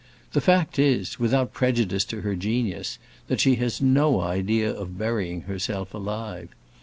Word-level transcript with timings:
The 0.33 0.41
fact 0.41 0.79
is, 0.79 1.19
without 1.19 1.53
prejudice 1.53 2.03
to 2.05 2.21
her 2.21 2.33
genius, 2.35 2.97
that 3.27 3.39
she 3.39 3.53
has 3.57 3.83
no 3.83 4.21
idea 4.21 4.71
of 4.73 4.97
burying 4.97 5.41
herself 5.41 5.93
alive. 5.93 6.49